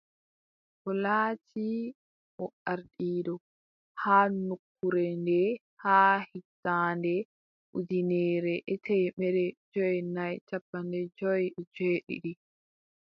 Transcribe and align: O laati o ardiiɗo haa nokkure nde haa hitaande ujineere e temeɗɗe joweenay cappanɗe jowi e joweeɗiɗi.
O 0.89 0.91
laati 1.03 1.65
o 2.43 2.45
ardiiɗo 2.71 3.33
haa 4.01 4.25
nokkure 4.47 5.05
nde 5.23 5.39
haa 5.83 6.13
hitaande 6.29 7.13
ujineere 7.77 8.53
e 8.71 8.75
temeɗɗe 8.85 9.43
joweenay 9.71 10.33
cappanɗe 10.47 10.99
jowi 11.17 11.45
e 11.59 11.61
joweeɗiɗi. 11.73 12.31